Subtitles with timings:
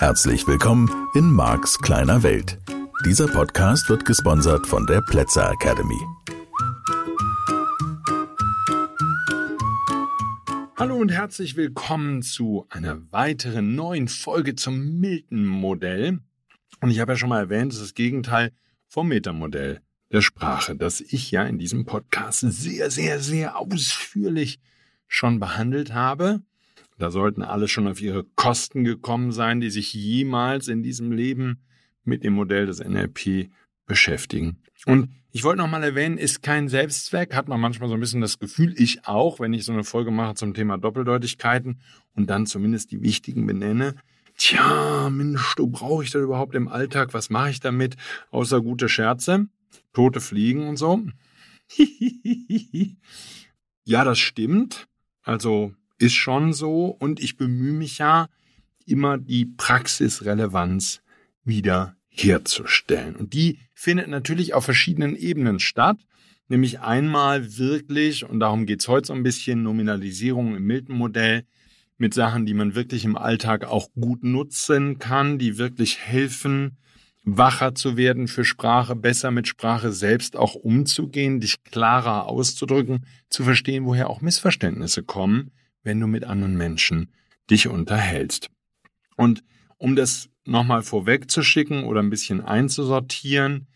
[0.00, 2.58] Herzlich willkommen in Marks kleiner Welt.
[3.04, 6.00] Dieser Podcast wird gesponsert von der Plätzer Academy.
[10.78, 16.20] Hallo und herzlich willkommen zu einer weiteren neuen Folge zum Milton-Modell.
[16.80, 18.52] Und ich habe ja schon mal erwähnt, es ist das Gegenteil
[18.88, 24.60] vom Metamodell der Sprache, das ich ja in diesem Podcast sehr, sehr, sehr ausführlich
[25.08, 26.40] schon behandelt habe.
[27.00, 31.62] Da sollten alle schon auf ihre Kosten gekommen sein, die sich jemals in diesem Leben
[32.04, 33.50] mit dem Modell des NLP
[33.86, 34.58] beschäftigen.
[34.84, 38.20] Und ich wollte noch mal erwähnen, ist kein Selbstzweck, hat man manchmal so ein bisschen
[38.20, 41.80] das Gefühl, ich auch, wenn ich so eine Folge mache zum Thema Doppeldeutigkeiten
[42.14, 43.94] und dann zumindest die wichtigen benenne.
[44.36, 47.14] Tja, Mensch, du brauche ich das überhaupt im Alltag?
[47.14, 47.96] Was mache ich damit?
[48.30, 49.46] Außer gute Scherze,
[49.94, 51.02] tote Fliegen und so.
[53.84, 54.86] ja, das stimmt.
[55.22, 58.28] Also ist schon so und ich bemühe mich ja
[58.86, 61.00] immer die Praxisrelevanz
[61.44, 63.16] wieder herzustellen.
[63.16, 65.98] Und die findet natürlich auf verschiedenen Ebenen statt.
[66.48, 71.44] Nämlich einmal wirklich, und darum geht's heute so ein bisschen, Nominalisierung im Milton-Modell
[71.96, 76.78] mit Sachen, die man wirklich im Alltag auch gut nutzen kann, die wirklich helfen,
[77.22, 83.44] wacher zu werden für Sprache, besser mit Sprache selbst auch umzugehen, dich klarer auszudrücken, zu
[83.44, 87.12] verstehen, woher auch Missverständnisse kommen, wenn du mit anderen Menschen
[87.50, 88.50] dich unterhältst.
[89.16, 89.42] Und
[89.78, 93.66] um das nochmal vorwegzuschicken oder ein bisschen einzusortieren,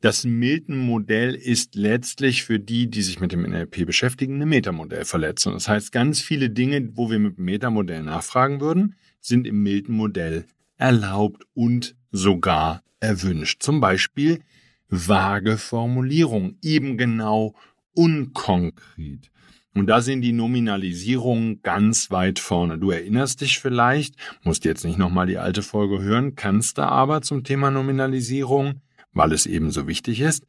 [0.00, 5.54] das Milton-Modell ist letztlich für die, die sich mit dem NLP beschäftigen, eine Metamodellverletzung.
[5.54, 10.44] Das heißt, ganz viele Dinge, wo wir mit dem Metamodell nachfragen würden, sind im Milton-Modell
[10.76, 13.62] erlaubt und sogar erwünscht.
[13.62, 14.40] Zum Beispiel
[14.88, 17.54] vage Formulierung, eben genau
[17.94, 19.30] unkonkret.
[19.74, 22.78] Und da sind die Nominalisierungen ganz weit vorne.
[22.78, 27.22] Du erinnerst dich vielleicht, musst jetzt nicht nochmal die alte Folge hören, kannst du aber
[27.22, 28.82] zum Thema Nominalisierung,
[29.12, 30.46] weil es eben so wichtig ist,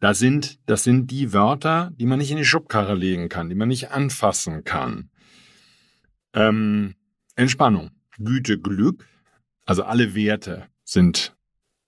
[0.00, 3.54] da sind, das sind die Wörter, die man nicht in die Schubkarre legen kann, die
[3.54, 5.10] man nicht anfassen kann.
[6.34, 6.94] Ähm,
[7.36, 9.06] Entspannung, Güte, Glück,
[9.64, 11.36] also alle Werte sind,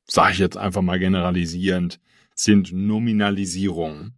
[0.07, 2.01] sage ich jetzt einfach mal generalisierend,
[2.35, 4.13] sind Nominalisierung.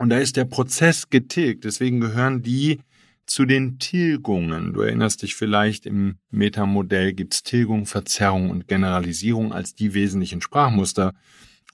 [0.00, 1.64] Und da ist der Prozess getilgt.
[1.64, 2.80] Deswegen gehören die
[3.26, 4.72] zu den Tilgungen.
[4.72, 11.12] Du erinnerst dich vielleicht, im Metamodell gibt's Tilgung, Verzerrung und Generalisierung als die wesentlichen Sprachmuster.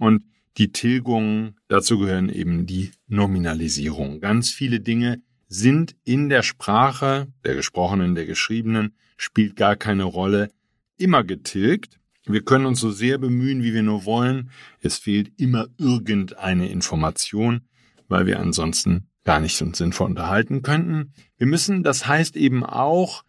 [0.01, 0.25] Und
[0.57, 4.19] die Tilgungen, dazu gehören eben die Nominalisierung.
[4.19, 10.51] Ganz viele Dinge sind in der Sprache, der gesprochenen, der geschriebenen, spielt gar keine Rolle,
[10.99, 12.01] immer getilgt.
[12.25, 14.51] Wir können uns so sehr bemühen, wie wir nur wollen.
[14.81, 17.61] Es fehlt immer irgendeine Information
[18.09, 21.13] weil wir ansonsten gar nicht uns sinnvoll unterhalten könnten.
[21.37, 23.25] Wir müssen, das heißt eben auch,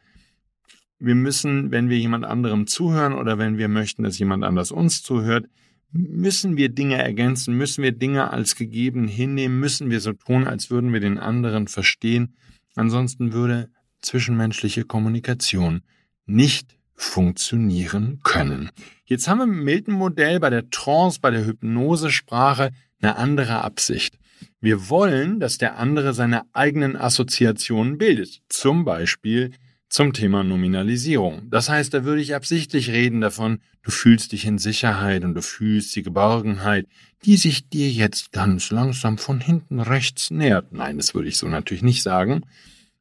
[0.99, 5.03] wir müssen, wenn wir jemand anderem zuhören oder wenn wir möchten, dass jemand anders uns
[5.03, 5.47] zuhört,
[5.91, 10.69] müssen wir Dinge ergänzen, müssen wir Dinge als gegeben hinnehmen, müssen wir so tun, als
[10.69, 12.35] würden wir den anderen verstehen.
[12.75, 13.69] Ansonsten würde
[14.01, 15.81] zwischenmenschliche Kommunikation
[16.25, 18.71] nicht funktionieren können.
[19.05, 22.71] Jetzt haben wir im Milton-Modell bei der Trance, bei der Hypnosesprache
[23.01, 24.17] eine andere Absicht.
[24.59, 28.42] Wir wollen, dass der andere seine eigenen Assoziationen bildet.
[28.50, 29.52] Zum Beispiel
[29.90, 31.50] zum Thema Nominalisierung.
[31.50, 35.42] Das heißt, da würde ich absichtlich reden davon, du fühlst dich in Sicherheit und du
[35.42, 36.88] fühlst die Geborgenheit,
[37.24, 40.72] die sich dir jetzt ganz langsam von hinten rechts nähert.
[40.72, 42.42] Nein, das würde ich so natürlich nicht sagen,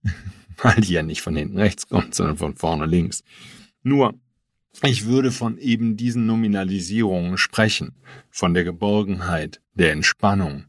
[0.59, 3.25] weil die ja nicht von hinten rechts kommt, sondern von vorne links.
[3.83, 4.15] Nur,
[4.83, 7.95] ich würde von eben diesen Nominalisierungen sprechen,
[8.31, 10.67] von der Geborgenheit, der Entspannung,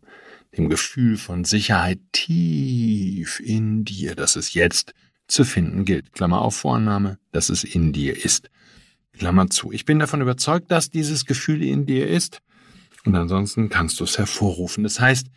[0.58, 4.94] dem Gefühl von Sicherheit tief in dir, dass es jetzt
[5.28, 6.14] zu finden gilt.
[6.14, 8.50] Klammer auf Vorname, dass es in dir ist.
[9.18, 9.72] Klammer zu.
[9.72, 12.42] Ich bin davon überzeugt, dass dieses Gefühl in dir ist.
[13.06, 14.84] Und ansonsten kannst du es hervorrufen.
[14.84, 15.28] Das heißt,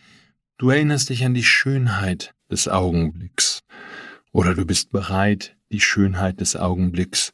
[0.59, 3.63] du erinnerst dich an die Schönheit des Augenblicks.
[4.33, 7.33] Oder du bist bereit, die Schönheit des Augenblicks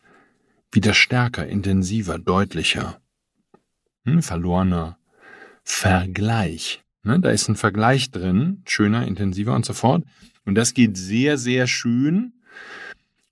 [0.72, 3.00] wieder stärker, intensiver, deutlicher.
[4.04, 4.98] Hm, verlorener
[5.64, 10.04] Vergleich Ne, da ist ein Vergleich drin, schöner, intensiver und so fort.
[10.44, 12.32] Und das geht sehr, sehr schön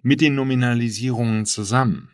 [0.00, 2.10] mit den Nominalisierungen zusammen.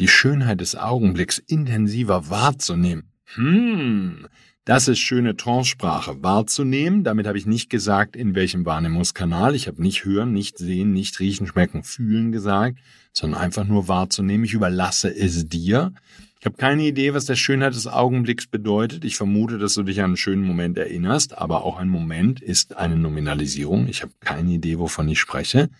[0.00, 3.04] Die Schönheit des Augenblicks intensiver wahrzunehmen.
[3.36, 4.26] Hm,
[4.66, 6.22] das ist schöne Trance-Sprache.
[6.22, 9.54] Wahrzunehmen, damit habe ich nicht gesagt, in welchem Wahrnehmungskanal.
[9.54, 12.80] Ich habe nicht hören, nicht sehen, nicht riechen, schmecken, fühlen gesagt,
[13.14, 14.44] sondern einfach nur wahrzunehmen.
[14.44, 15.94] Ich überlasse es dir.
[16.42, 19.04] Ich habe keine Idee, was der Schönheit des Augenblicks bedeutet.
[19.04, 22.76] Ich vermute, dass du dich an einen schönen Moment erinnerst, aber auch ein Moment ist
[22.76, 23.86] eine Nominalisierung.
[23.86, 25.70] Ich habe keine Idee, wovon ich spreche.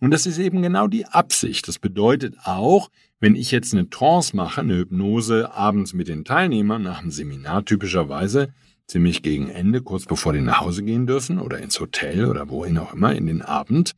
[0.00, 1.68] Und das ist eben genau die Absicht.
[1.68, 6.82] Das bedeutet auch, wenn ich jetzt eine Trance mache, eine Hypnose abends mit den Teilnehmern
[6.82, 8.48] nach dem Seminar typischerweise,
[8.88, 12.78] ziemlich gegen Ende, kurz bevor die nach Hause gehen dürfen oder ins Hotel oder wohin
[12.78, 13.92] auch immer, in den Abend,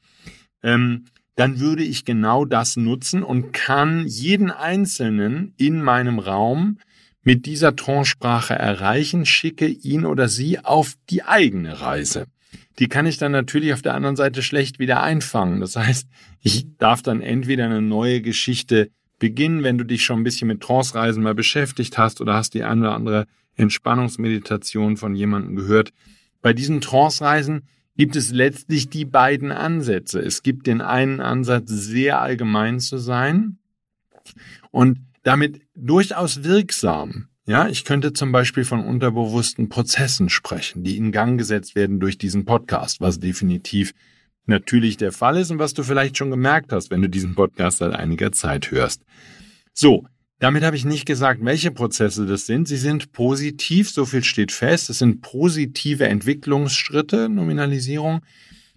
[0.62, 1.06] ähm,
[1.40, 6.76] dann würde ich genau das nutzen und kann jeden Einzelnen in meinem Raum
[7.22, 12.26] mit dieser Trance-Sprache erreichen, schicke ihn oder sie auf die eigene Reise.
[12.78, 15.60] Die kann ich dann natürlich auf der anderen Seite schlecht wieder einfangen.
[15.60, 16.08] Das heißt,
[16.42, 20.60] ich darf dann entweder eine neue Geschichte beginnen, wenn du dich schon ein bisschen mit
[20.60, 23.26] Trance-Reisen mal beschäftigt hast oder hast die eine oder andere
[23.56, 25.94] Entspannungsmeditation von jemandem gehört.
[26.42, 27.62] Bei diesen Trance-Reisen
[27.96, 30.20] gibt es letztlich die beiden Ansätze.
[30.20, 33.58] Es gibt den einen Ansatz, sehr allgemein zu sein
[34.70, 37.28] und damit durchaus wirksam.
[37.46, 42.16] Ja, ich könnte zum Beispiel von unterbewussten Prozessen sprechen, die in Gang gesetzt werden durch
[42.16, 43.92] diesen Podcast, was definitiv
[44.46, 47.78] natürlich der Fall ist und was du vielleicht schon gemerkt hast, wenn du diesen Podcast
[47.78, 49.02] seit einiger Zeit hörst.
[49.72, 50.06] So,
[50.40, 52.66] damit habe ich nicht gesagt, welche Prozesse das sind.
[52.66, 54.88] Sie sind positiv, so viel steht fest.
[54.88, 58.22] Es sind positive Entwicklungsschritte, Nominalisierung,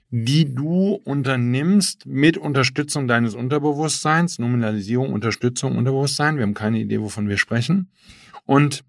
[0.09, 4.39] die du unternimmst mit Unterstützung deines Unterbewusstseins.
[4.39, 6.35] Nominalisierung, Unterstützung, Unterbewusstsein.
[6.35, 7.89] Wir haben keine Idee, wovon wir sprechen.
[8.45, 8.83] Und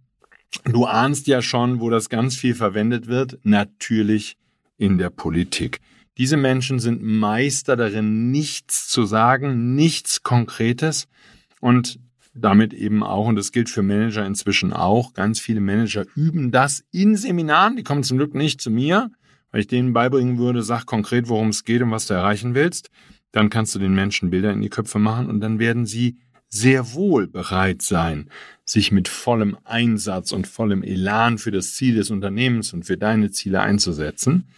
[0.64, 3.38] du ahnst ja schon, wo das ganz viel verwendet wird.
[3.44, 4.36] Natürlich
[4.78, 5.78] in der Politik.
[6.18, 11.06] Diese Menschen sind Meister darin, nichts zu sagen, nichts Konkretes.
[11.60, 12.00] Und
[12.34, 16.84] damit eben auch, und das gilt für Manager inzwischen auch, ganz viele Manager üben das
[16.90, 19.10] in Seminaren, die kommen zum Glück nicht zu mir,
[19.50, 22.90] weil ich denen beibringen würde, sag konkret, worum es geht und was du erreichen willst.
[23.31, 26.94] Dann kannst du den Menschen Bilder in die Köpfe machen und dann werden sie sehr
[26.94, 28.31] wohl bereit sein,
[28.64, 33.31] sich mit vollem Einsatz und vollem Elan für das Ziel des Unternehmens und für deine
[33.31, 34.48] Ziele einzusetzen.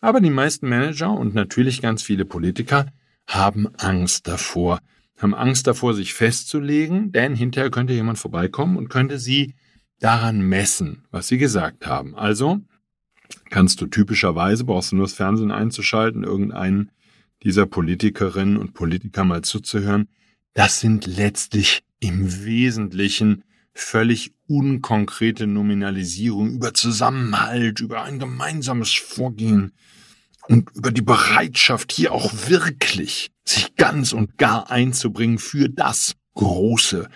[0.00, 2.86] Aber die meisten Manager und natürlich ganz viele Politiker
[3.26, 4.80] haben Angst davor,
[5.24, 9.54] haben Angst davor, sich festzulegen, denn hinterher könnte jemand vorbeikommen und könnte sie
[9.98, 12.14] daran messen, was sie gesagt haben.
[12.14, 12.60] Also
[13.48, 16.90] kannst du typischerweise, brauchst du nur das Fernsehen einzuschalten, irgendeinen
[17.42, 20.08] dieser Politikerinnen und Politiker mal zuzuhören.
[20.52, 29.72] Das sind letztlich im Wesentlichen völlig unkonkrete Nominalisierungen über Zusammenhalt, über ein gemeinsames Vorgehen,
[30.48, 37.08] und über die Bereitschaft, hier auch wirklich sich ganz und gar einzubringen für das Große,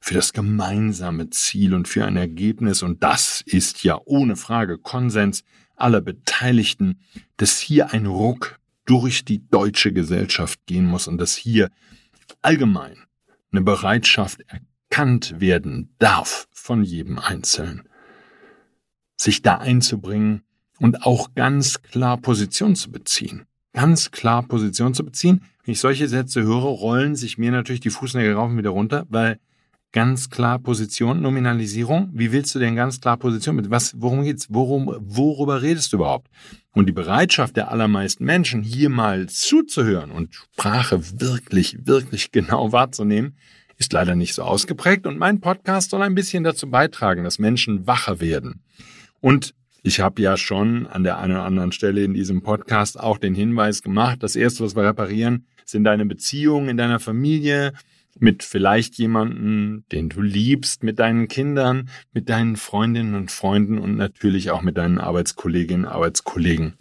[0.00, 2.82] für das gemeinsame Ziel und für ein Ergebnis.
[2.82, 5.44] Und das ist ja ohne Frage Konsens
[5.76, 7.00] aller Beteiligten,
[7.36, 11.70] dass hier ein Ruck durch die deutsche Gesellschaft gehen muss und dass hier
[12.42, 12.96] allgemein
[13.50, 17.88] eine Bereitschaft erkannt werden darf von jedem Einzelnen,
[19.16, 20.42] sich da einzubringen,
[20.78, 23.46] und auch ganz klar Position zu beziehen.
[23.72, 25.42] Ganz klar Position zu beziehen.
[25.64, 29.06] Wenn ich solche Sätze höre, rollen sich mir natürlich die Fußnägel rauf und wieder runter,
[29.08, 29.38] weil
[29.92, 32.10] ganz klar Position, Nominalisierung.
[32.12, 33.70] Wie willst du denn ganz klar Position mit?
[33.70, 34.48] Was, worum geht's?
[34.50, 36.28] Worum, worüber redest du überhaupt?
[36.72, 43.36] Und die Bereitschaft der allermeisten Menschen, hier mal zuzuhören und Sprache wirklich, wirklich genau wahrzunehmen,
[43.76, 45.06] ist leider nicht so ausgeprägt.
[45.06, 48.62] Und mein Podcast soll ein bisschen dazu beitragen, dass Menschen wacher werden.
[49.20, 49.54] Und
[49.84, 53.34] ich habe ja schon an der einen oder anderen Stelle in diesem Podcast auch den
[53.34, 57.74] Hinweis gemacht, das Erste, was wir reparieren, sind deine Beziehungen in deiner Familie,
[58.18, 63.96] mit vielleicht jemanden, den du liebst, mit deinen Kindern, mit deinen Freundinnen und Freunden und
[63.96, 66.74] natürlich auch mit deinen Arbeitskolleginnen und Arbeitskollegen.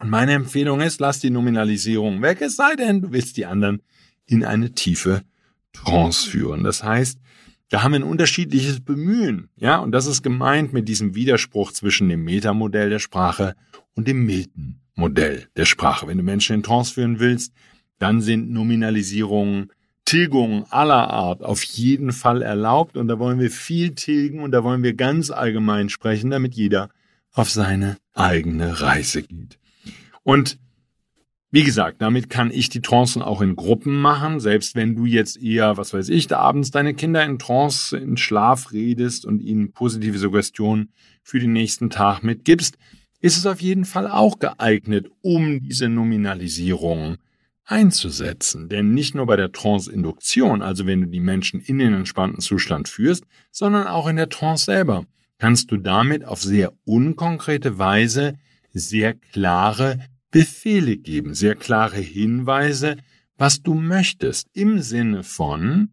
[0.00, 3.80] Und meine Empfehlung ist, lass die Nominalisierung weg, es sei denn, du willst die anderen
[4.26, 5.22] in eine tiefe
[5.72, 6.62] Trance führen.
[6.62, 7.20] Das heißt,
[7.70, 12.08] da haben wir ein unterschiedliches Bemühen, ja, und das ist gemeint mit diesem Widerspruch zwischen
[12.08, 13.54] dem Metamodell der Sprache
[13.94, 16.06] und dem Milton-Modell der Sprache.
[16.06, 17.52] Wenn du Menschen in Trance führen willst,
[17.98, 19.70] dann sind Nominalisierungen,
[20.04, 24.62] Tilgungen aller Art auf jeden Fall erlaubt und da wollen wir viel tilgen und da
[24.62, 26.90] wollen wir ganz allgemein sprechen, damit jeder
[27.32, 29.58] auf seine eigene Reise geht.
[30.22, 30.58] Und
[31.54, 35.40] wie gesagt, damit kann ich die Trancen auch in Gruppen machen, selbst wenn du jetzt
[35.40, 39.70] eher, was weiß ich, da abends deine Kinder in Trance, in Schlaf redest und ihnen
[39.70, 40.88] positive Suggestionen
[41.22, 42.76] für den nächsten Tag mitgibst,
[43.20, 47.18] ist es auf jeden Fall auch geeignet, um diese Nominalisierung
[47.64, 48.68] einzusetzen.
[48.68, 52.88] Denn nicht nur bei der Trance-Induktion, also wenn du die Menschen in den entspannten Zustand
[52.88, 55.06] führst, sondern auch in der Trance selber,
[55.38, 58.40] kannst du damit auf sehr unkonkrete Weise
[58.72, 60.00] sehr klare
[60.34, 62.96] Befehle geben, sehr klare Hinweise,
[63.38, 65.90] was du möchtest, im Sinne von,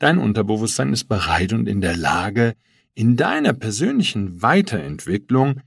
[0.00, 2.56] dein Unterbewusstsein ist bereit und in der Lage,
[2.96, 5.60] in deiner persönlichen Weiterentwicklung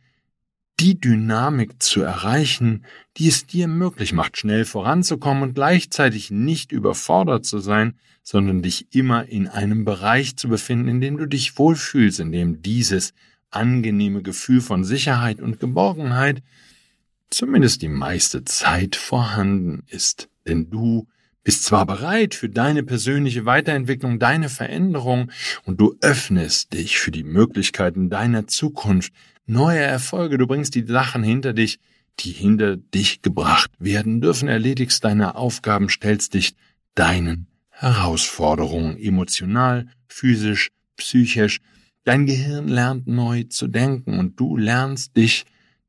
[0.77, 2.83] die Dynamik zu erreichen,
[3.15, 7.93] die es dir möglich macht, schnell voranzukommen und gleichzeitig nicht überfordert zu sein,
[8.23, 12.61] sondern dich immer in einem Bereich zu befinden, in dem du dich wohlfühlst, in dem
[12.61, 13.13] dieses
[13.51, 16.43] angenehme Gefühl von Sicherheit und Geborgenheit
[17.29, 20.29] zumindest die meiste Zeit vorhanden ist.
[20.47, 21.07] Denn du
[21.43, 25.31] bist zwar bereit für deine persönliche Weiterentwicklung, deine Veränderung
[25.63, 29.13] und du öffnest dich für die Möglichkeiten deiner Zukunft,
[29.45, 31.79] neue Erfolge, du bringst die Sachen hinter dich,
[32.19, 36.53] die hinter dich gebracht werden dürfen, erledigst deine Aufgaben, stellst dich
[36.95, 41.61] deinen Herausforderungen emotional, physisch, psychisch.
[42.03, 45.45] Dein Gehirn lernt neu zu denken und du lernst dich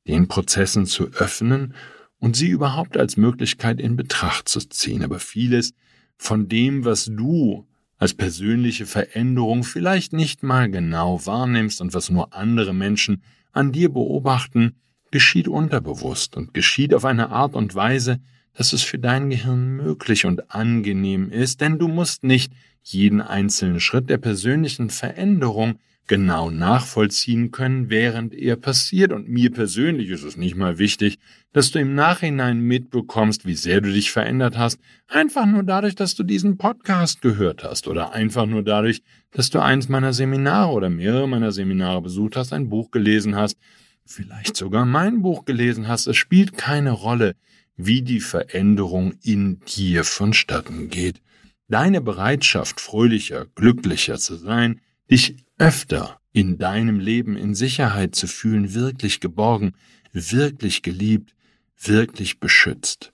[0.09, 1.75] den Prozessen zu öffnen
[2.19, 5.05] und sie überhaupt als Möglichkeit in Betracht zu ziehen.
[5.05, 5.75] Aber vieles
[6.17, 7.67] von dem, was du
[7.99, 13.23] als persönliche Veränderung vielleicht nicht mal genau wahrnimmst und was nur andere Menschen
[13.53, 14.77] an dir beobachten,
[15.11, 18.21] geschieht unterbewusst und geschieht auf eine Art und Weise,
[18.55, 23.81] dass es für dein Gehirn möglich und angenehm ist, denn du musst nicht jeden einzelnen
[23.81, 29.13] Schritt der persönlichen Veränderung genau nachvollziehen können, während er passiert.
[29.13, 31.19] Und mir persönlich ist es nicht mal wichtig,
[31.53, 36.15] dass du im Nachhinein mitbekommst, wie sehr du dich verändert hast, einfach nur dadurch, dass
[36.15, 40.91] du diesen Podcast gehört hast oder einfach nur dadurch, dass du eins meiner Seminare oder
[40.91, 43.57] mehrere meiner Seminare besucht hast, ein Buch gelesen hast,
[44.05, 46.07] vielleicht sogar mein Buch gelesen hast.
[46.07, 47.37] Es spielt keine Rolle,
[47.77, 51.21] wie die Veränderung in dir vonstatten geht.
[51.69, 58.75] Deine Bereitschaft, fröhlicher, glücklicher zu sein, dich öfter in deinem Leben in Sicherheit zu fühlen,
[58.75, 59.73] wirklich geborgen,
[60.13, 61.35] wirklich geliebt,
[61.81, 63.13] wirklich beschützt.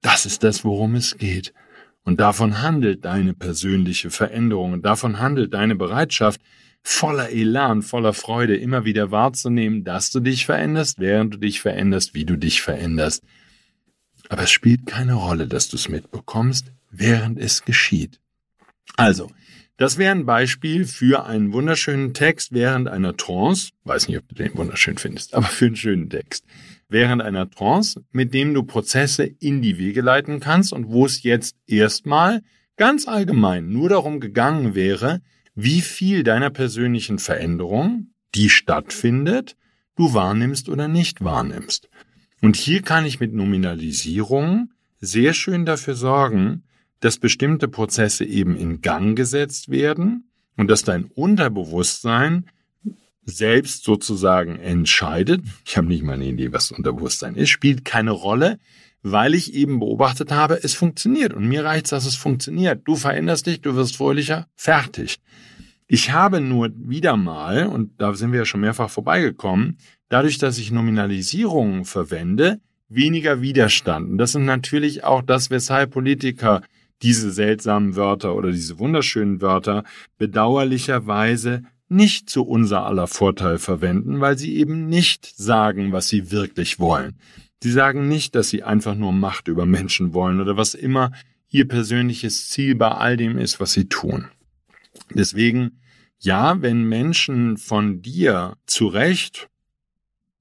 [0.00, 1.52] Das ist das, worum es geht.
[2.04, 6.40] Und davon handelt deine persönliche Veränderung und davon handelt deine Bereitschaft,
[6.82, 12.14] voller Elan, voller Freude immer wieder wahrzunehmen, dass du dich veränderst, während du dich veränderst,
[12.14, 13.22] wie du dich veränderst.
[14.28, 18.18] Aber es spielt keine Rolle, dass du es mitbekommst, während es geschieht.
[18.96, 19.30] Also,
[19.82, 23.70] das wäre ein Beispiel für einen wunderschönen Text während einer Trance.
[23.82, 26.44] Weiß nicht, ob du den wunderschön findest, aber für einen schönen Text.
[26.88, 31.24] Während einer Trance, mit dem du Prozesse in die Wege leiten kannst und wo es
[31.24, 32.42] jetzt erstmal
[32.76, 35.20] ganz allgemein nur darum gegangen wäre,
[35.56, 39.56] wie viel deiner persönlichen Veränderung, die stattfindet,
[39.96, 41.88] du wahrnimmst oder nicht wahrnimmst.
[42.40, 44.70] Und hier kann ich mit Nominalisierung
[45.00, 46.62] sehr schön dafür sorgen,
[47.02, 52.46] dass bestimmte Prozesse eben in Gang gesetzt werden und dass dein Unterbewusstsein
[53.24, 55.42] selbst sozusagen entscheidet.
[55.66, 58.58] Ich habe nicht mal eine Idee, was Unterbewusstsein ist, spielt keine Rolle,
[59.02, 61.34] weil ich eben beobachtet habe, es funktioniert.
[61.34, 62.82] Und mir reicht dass es funktioniert.
[62.84, 65.18] Du veränderst dich, du wirst fröhlicher, fertig.
[65.88, 69.76] Ich habe nur wieder mal, und da sind wir ja schon mehrfach vorbeigekommen,
[70.08, 74.08] dadurch, dass ich Nominalisierungen verwende, weniger Widerstand.
[74.08, 76.62] Und das sind natürlich auch das, weshalb Politiker
[77.02, 79.84] diese seltsamen Wörter oder diese wunderschönen Wörter
[80.18, 86.78] bedauerlicherweise nicht zu unser aller Vorteil verwenden, weil sie eben nicht sagen, was sie wirklich
[86.78, 87.18] wollen.
[87.62, 91.12] Sie sagen nicht, dass sie einfach nur Macht über Menschen wollen oder was immer
[91.48, 94.28] ihr persönliches Ziel bei all dem ist, was sie tun.
[95.10, 95.80] Deswegen,
[96.18, 99.48] ja, wenn Menschen von dir zu Recht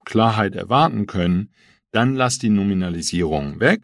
[0.06, 1.50] Klarheit erwarten können,
[1.92, 3.82] dann lass die Nominalisierung weg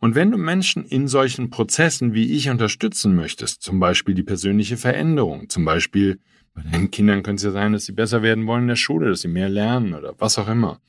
[0.00, 4.76] und wenn du Menschen in solchen Prozessen wie ich unterstützen möchtest, zum Beispiel die persönliche
[4.76, 6.18] Veränderung, zum Beispiel
[6.54, 9.08] bei deinen Kindern könnte es ja sein, dass sie besser werden wollen in der Schule,
[9.08, 10.80] dass sie mehr lernen oder was auch immer.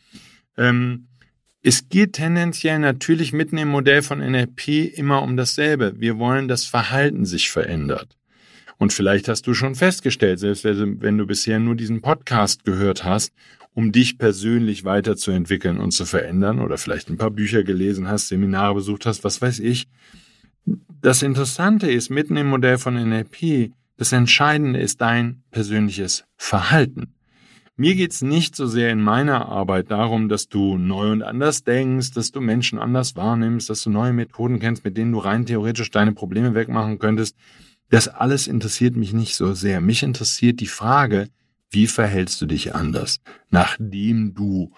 [0.57, 1.07] Ähm,
[1.61, 5.93] es geht tendenziell natürlich mitten im Modell von NLP immer um dasselbe.
[5.97, 8.17] Wir wollen, dass Verhalten sich verändert.
[8.77, 13.33] Und vielleicht hast du schon festgestellt, selbst wenn du bisher nur diesen Podcast gehört hast
[13.73, 18.75] um dich persönlich weiterzuentwickeln und zu verändern oder vielleicht ein paar Bücher gelesen hast, Seminare
[18.75, 19.87] besucht hast, was weiß ich.
[21.01, 27.13] Das Interessante ist, mitten im Modell von NLP, das Entscheidende ist dein persönliches Verhalten.
[27.75, 32.11] Mir geht's nicht so sehr in meiner Arbeit darum, dass du neu und anders denkst,
[32.11, 35.89] dass du Menschen anders wahrnimmst, dass du neue Methoden kennst, mit denen du rein theoretisch
[35.89, 37.37] deine Probleme wegmachen könntest.
[37.89, 39.79] Das alles interessiert mich nicht so sehr.
[39.79, 41.29] Mich interessiert die Frage,
[41.69, 44.71] wie verhältst du dich anders, nachdem du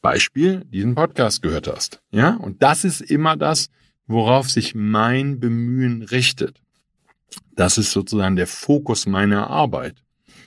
[0.00, 2.00] Beispiel diesen Podcast gehört hast?
[2.10, 3.68] Ja, und das ist immer das,
[4.06, 6.60] worauf sich mein Bemühen richtet.
[7.56, 9.96] Das ist sozusagen der Fokus meiner Arbeit.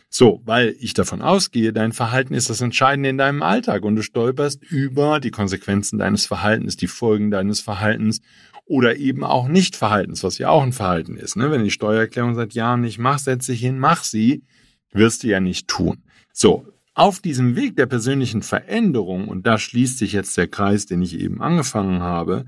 [0.10, 4.02] So, weil ich davon ausgehe, dein Verhalten ist das Entscheidende in deinem Alltag und du
[4.02, 8.22] stolperst über die Konsequenzen deines Verhaltens, die Folgen deines Verhaltens
[8.66, 11.36] oder eben auch Nicht-Verhaltens, was ja auch ein Verhalten ist.
[11.36, 11.52] Ne?
[11.52, 14.44] Wenn die Steuererklärung seit Jahren nicht mach, setz dich hin, mach sie,
[14.92, 16.04] wirst du ja nicht tun.
[16.34, 21.02] So, auf diesem Weg der persönlichen Veränderung, und da schließt sich jetzt der Kreis, den
[21.02, 22.46] ich eben angefangen habe,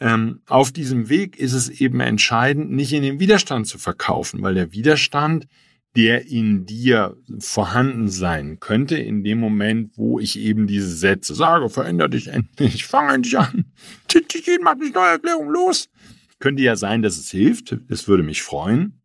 [0.00, 4.54] ähm, auf diesem Weg ist es eben entscheidend, nicht in den Widerstand zu verkaufen, weil
[4.54, 5.46] der Widerstand,
[5.94, 11.68] der in dir vorhanden sein könnte, in dem Moment, wo ich eben diese Sätze sage,
[11.68, 13.66] veränder dich endlich, fang endlich an,
[14.10, 15.90] jeden macht eine Steuererklärung, los,
[16.38, 18.99] könnte ja sein, dass es hilft, es würde mich freuen,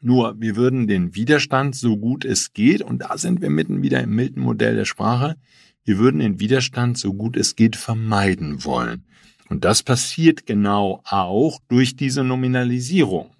[0.00, 4.02] nur wir würden den Widerstand so gut es geht, und da sind wir mitten wieder
[4.02, 5.36] im milden Modell der Sprache,
[5.84, 9.04] wir würden den Widerstand so gut es geht vermeiden wollen.
[9.48, 13.30] Und das passiert genau auch durch diese Nominalisierung.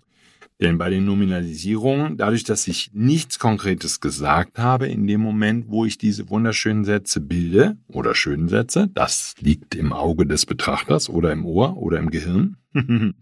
[0.61, 5.85] Denn bei den Nominalisierungen, dadurch, dass ich nichts Konkretes gesagt habe, in dem Moment, wo
[5.85, 11.33] ich diese wunderschönen Sätze bilde oder schönen Sätze, das liegt im Auge des Betrachters oder
[11.33, 12.57] im Ohr oder im Gehirn.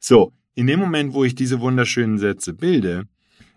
[0.00, 3.06] so, in dem Moment, wo ich diese wunderschönen Sätze bilde,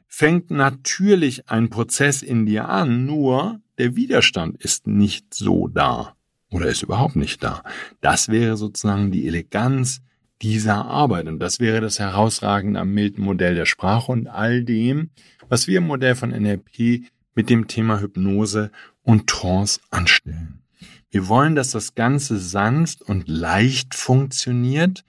[0.08, 6.16] fängt natürlich ein Prozess in dir an, nur der Widerstand ist nicht so da
[6.50, 7.64] oder ist überhaupt nicht da.
[8.02, 10.02] Das wäre sozusagen die Eleganz
[10.42, 15.10] dieser Arbeit und das wäre das Herausragende am milden Modell der Sprache und all dem,
[15.50, 18.72] was wir im Modell von NLP mit dem Thema Hypnose
[19.04, 20.62] und Trance anstellen.
[21.10, 25.04] Wir wollen, dass das Ganze sanft und leicht funktioniert,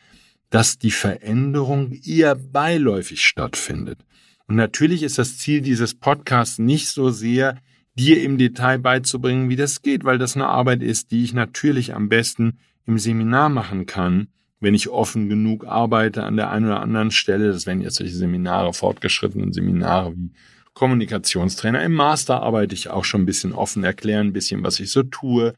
[0.50, 3.98] dass die Veränderung eher beiläufig stattfindet.
[4.46, 7.58] Und natürlich ist das Ziel dieses Podcasts nicht so sehr,
[7.98, 11.94] dir im Detail beizubringen, wie das geht, weil das eine Arbeit ist, die ich natürlich
[11.94, 14.28] am besten im Seminar machen kann,
[14.60, 17.48] wenn ich offen genug arbeite an der einen oder anderen Stelle.
[17.48, 20.30] Das wären jetzt solche Seminare, fortgeschrittenen Seminare wie
[20.74, 21.82] Kommunikationstrainer.
[21.82, 25.02] Im Master arbeite ich auch schon ein bisschen offen, erkläre ein bisschen, was ich so
[25.02, 25.54] tue.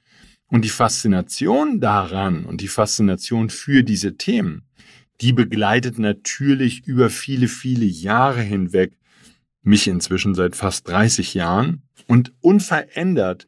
[0.47, 4.63] Und die Faszination daran und die Faszination für diese Themen,
[5.21, 8.97] die begleitet natürlich über viele, viele Jahre hinweg
[9.63, 13.47] mich inzwischen seit fast 30 Jahren und unverändert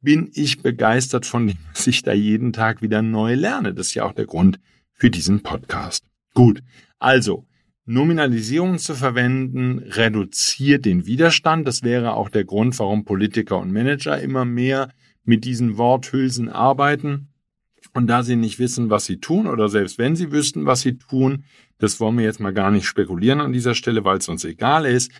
[0.00, 3.74] bin ich begeistert von dem, was ich da jeden Tag wieder neu lerne.
[3.74, 4.58] Das ist ja auch der Grund
[4.92, 6.04] für diesen Podcast.
[6.34, 6.62] Gut,
[6.98, 7.46] also
[7.84, 11.66] Nominalisierung zu verwenden reduziert den Widerstand.
[11.66, 14.90] Das wäre auch der Grund, warum Politiker und Manager immer mehr
[15.24, 17.29] mit diesen Worthülsen arbeiten.
[17.92, 20.98] Und da sie nicht wissen, was sie tun, oder selbst wenn sie wüssten, was sie
[20.98, 21.44] tun,
[21.78, 24.86] das wollen wir jetzt mal gar nicht spekulieren an dieser Stelle, weil es uns egal
[24.86, 25.10] ist.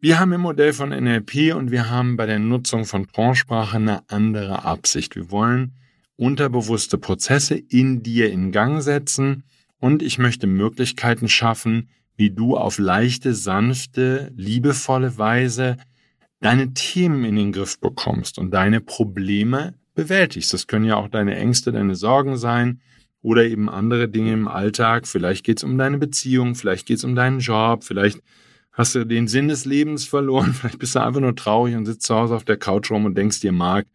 [0.00, 4.08] Wir haben im Modell von NLP und wir haben bei der Nutzung von Trance-Sprache eine
[4.08, 5.14] andere Absicht.
[5.14, 5.74] Wir wollen
[6.16, 9.44] unterbewusste Prozesse in dir in Gang setzen
[9.78, 15.76] und ich möchte Möglichkeiten schaffen, wie du auf leichte, sanfte, liebevolle Weise
[16.40, 20.52] deine Themen in den Griff bekommst und deine Probleme bewältigst.
[20.52, 22.80] Das können ja auch deine Ängste, deine Sorgen sein
[23.22, 25.06] oder eben andere Dinge im Alltag.
[25.06, 28.20] Vielleicht geht es um deine Beziehung, vielleicht geht es um deinen Job, vielleicht
[28.72, 32.06] hast du den Sinn des Lebens verloren, vielleicht bist du einfach nur traurig und sitzt
[32.06, 33.86] zu Hause auf der Couch rum und denkst dir, Marc,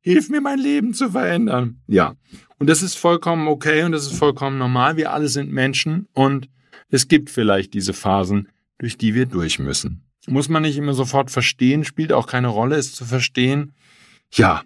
[0.00, 1.80] hilf mir mein Leben zu verändern.
[1.86, 2.14] Ja,
[2.58, 4.96] und das ist vollkommen okay und das ist vollkommen normal.
[4.96, 6.48] Wir alle sind Menschen und
[6.88, 10.04] es gibt vielleicht diese Phasen, durch die wir durch müssen.
[10.26, 13.72] Muss man nicht immer sofort verstehen, spielt auch keine Rolle, es zu verstehen.
[14.32, 14.62] Ja,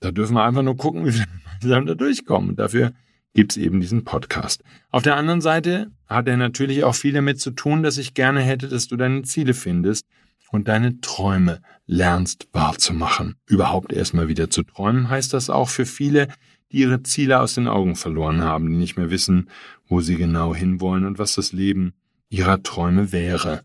[0.00, 1.26] da dürfen wir einfach nur gucken, wie wir
[1.60, 2.50] gemeinsam da durchkommen.
[2.50, 2.92] Und dafür
[3.34, 4.62] gibt's eben diesen Podcast.
[4.90, 8.40] Auf der anderen Seite hat er natürlich auch viel damit zu tun, dass ich gerne
[8.40, 10.06] hätte, dass du deine Ziele findest
[10.50, 13.36] und deine Träume lernst wahrzumachen.
[13.46, 16.28] Überhaupt erstmal wieder zu träumen heißt das auch für viele,
[16.72, 19.48] die ihre Ziele aus den Augen verloren haben, die nicht mehr wissen,
[19.86, 21.94] wo sie genau hinwollen und was das Leben
[22.28, 23.62] ihrer Träume wäre.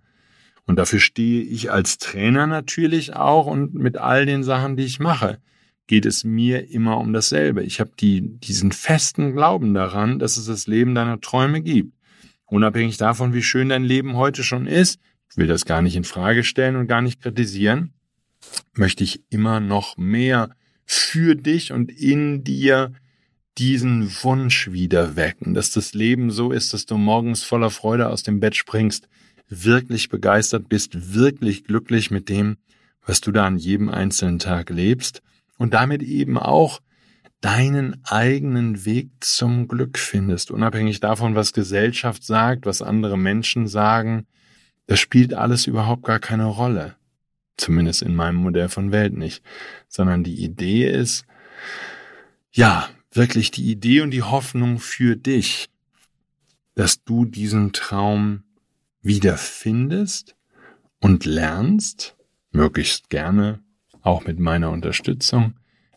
[0.67, 4.99] Und dafür stehe ich als Trainer natürlich auch und mit all den Sachen, die ich
[4.99, 5.39] mache
[5.87, 7.63] geht es mir immer um dasselbe.
[7.63, 11.93] Ich habe die, diesen festen Glauben daran, dass es das Leben deiner Träume gibt.
[12.45, 14.99] Unabhängig davon, wie schön dein Leben heute schon ist,
[15.31, 17.93] ich will das gar nicht in Frage stellen und gar nicht kritisieren,
[18.73, 22.93] möchte ich immer noch mehr für dich und in dir
[23.57, 28.23] diesen Wunsch wieder wecken, dass das Leben so ist, dass du morgens voller Freude aus
[28.23, 29.07] dem Bett springst,
[29.47, 32.57] wirklich begeistert bist, wirklich glücklich mit dem,
[33.05, 35.21] was du da an jedem einzelnen Tag lebst
[35.57, 36.81] und damit eben auch
[37.41, 44.25] deinen eigenen Weg zum Glück findest, unabhängig davon, was Gesellschaft sagt, was andere Menschen sagen.
[44.87, 46.95] Das spielt alles überhaupt gar keine Rolle.
[47.57, 49.43] Zumindest in meinem Modell von Welt nicht.
[49.87, 51.25] Sondern die Idee ist,
[52.51, 55.69] ja, wirklich die Idee und die Hoffnung für dich,
[56.73, 58.43] dass du diesen Traum
[59.01, 60.35] wiederfindest
[60.99, 62.15] und lernst,
[62.51, 63.59] möglichst gerne
[64.05, 65.55] auch mit meiner Unterstützung,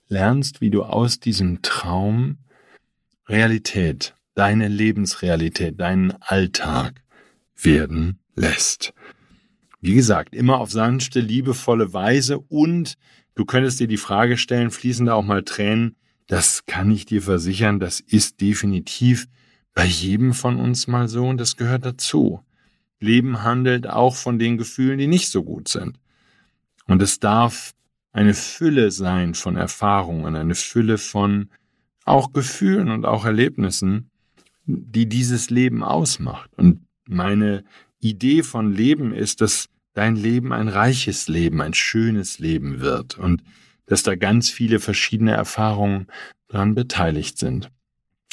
[0.08, 2.38] lernst, wie du aus diesem Traum
[3.28, 7.02] Realität, deine Lebensrealität, deinen Alltag
[7.56, 8.92] werden lässt.
[9.80, 12.96] Wie gesagt, immer auf sanfte, liebevolle Weise und
[13.38, 15.94] Du könntest dir die Frage stellen, fließen da auch mal Tränen?
[16.26, 19.28] Das kann ich dir versichern, das ist definitiv
[19.74, 22.40] bei jedem von uns mal so und das gehört dazu.
[22.98, 26.00] Leben handelt auch von den Gefühlen, die nicht so gut sind.
[26.88, 27.74] Und es darf
[28.18, 31.50] eine Fülle sein von Erfahrungen, eine Fülle von
[32.04, 34.10] auch Gefühlen und auch Erlebnissen,
[34.66, 36.50] die dieses Leben ausmacht.
[36.56, 37.62] Und meine
[38.00, 43.44] Idee von Leben ist, dass dein Leben ein reiches Leben, ein schönes Leben wird und
[43.86, 46.08] dass da ganz viele verschiedene Erfahrungen
[46.48, 47.70] daran beteiligt sind.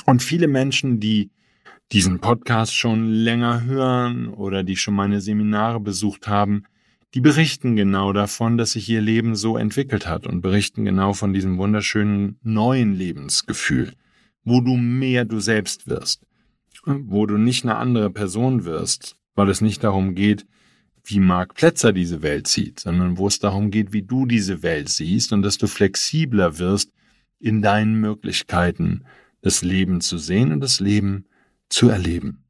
[0.08, 1.30] Und viele Menschen, die
[1.92, 6.64] diesen Podcast schon länger hören oder die schon meine Seminare besucht haben,
[7.16, 11.32] die berichten genau davon, dass sich ihr Leben so entwickelt hat und berichten genau von
[11.32, 13.94] diesem wunderschönen neuen Lebensgefühl,
[14.44, 16.26] wo du mehr du selbst wirst,
[16.86, 20.46] wo du nicht eine andere Person wirst, weil es nicht darum geht,
[21.06, 24.90] wie Mark Plätzer diese Welt sieht, sondern wo es darum geht, wie du diese Welt
[24.90, 26.92] siehst und dass du flexibler wirst
[27.40, 29.06] in deinen Möglichkeiten,
[29.42, 31.28] das Leben zu sehen und das Leben
[31.70, 32.44] zu erleben.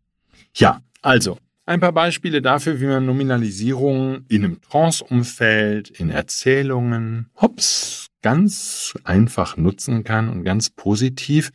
[0.55, 8.07] Ja, also, ein paar Beispiele dafür, wie man Nominalisierung in einem Trance-Umfeld, in Erzählungen, hops,
[8.21, 11.51] ganz einfach nutzen kann und ganz positiv,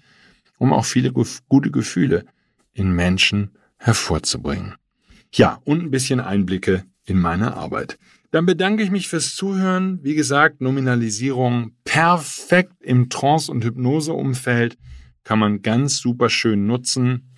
[0.58, 2.24] um auch viele gute Gefühle
[2.72, 4.74] in Menschen hervorzubringen.
[5.32, 7.98] Ja, und ein bisschen Einblicke in meine Arbeit.
[8.32, 10.00] Dann bedanke ich mich fürs Zuhören.
[10.02, 14.76] Wie gesagt, Nominalisierung perfekt im Trance- und Hypnose-Umfeld
[15.24, 17.29] kann man ganz super schön nutzen.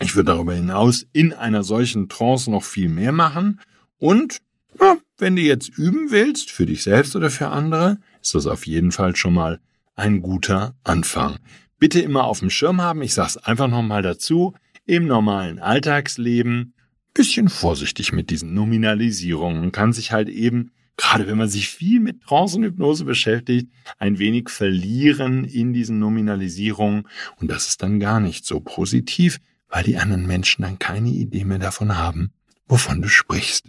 [0.00, 3.60] Ich würde darüber hinaus in einer solchen Trance noch viel mehr machen.
[3.98, 4.38] Und
[4.80, 8.66] ja, wenn du jetzt üben willst, für dich selbst oder für andere, ist das auf
[8.66, 9.60] jeden Fall schon mal
[9.96, 11.36] ein guter Anfang.
[11.78, 16.74] Bitte immer auf dem Schirm haben, ich sage es einfach nochmal dazu, im normalen Alltagsleben
[17.18, 19.72] bisschen vorsichtig mit diesen Nominalisierungen.
[19.72, 24.20] kann sich halt eben, gerade wenn man sich viel mit Trance und Hypnose beschäftigt, ein
[24.20, 27.08] wenig verlieren in diesen Nominalisierungen.
[27.40, 31.44] Und das ist dann gar nicht so positiv, weil die anderen Menschen dann keine Idee
[31.44, 32.32] mehr davon haben,
[32.66, 33.66] wovon du sprichst.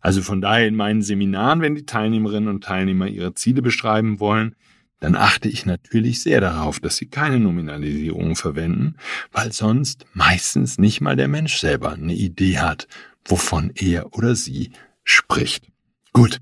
[0.00, 4.54] Also von daher in meinen Seminaren, wenn die Teilnehmerinnen und Teilnehmer ihre Ziele beschreiben wollen,
[5.00, 8.96] dann achte ich natürlich sehr darauf, dass sie keine Nominalisierung verwenden,
[9.32, 12.88] weil sonst meistens nicht mal der Mensch selber eine Idee hat,
[13.24, 14.70] wovon er oder sie
[15.04, 15.66] spricht.
[16.12, 16.38] Gut.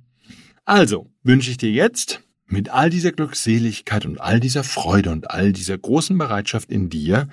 [0.65, 5.53] Also wünsche ich dir jetzt mit all dieser Glückseligkeit und all dieser Freude und all
[5.53, 7.29] dieser großen Bereitschaft in dir